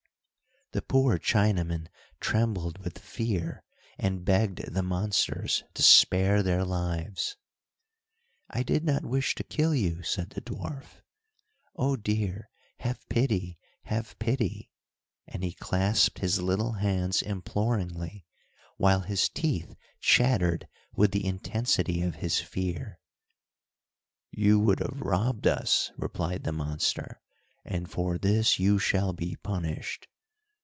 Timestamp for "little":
16.41-16.71